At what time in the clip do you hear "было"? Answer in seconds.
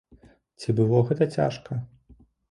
0.79-1.01